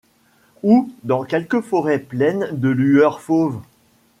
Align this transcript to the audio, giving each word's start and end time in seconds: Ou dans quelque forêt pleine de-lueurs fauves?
Ou 0.63 0.91
dans 1.03 1.23
quelque 1.25 1.61
forêt 1.61 1.99
pleine 1.99 2.47
de-lueurs 2.53 3.19
fauves? 3.21 3.61